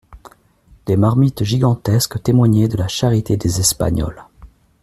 Des 0.87 0.97
marmites 0.97 1.43
gigantesques 1.43 2.23
témoignaient 2.23 2.67
de 2.67 2.75
la 2.75 2.87
charité 2.87 3.37
des 3.37 3.59
Espagnols. 3.59 4.25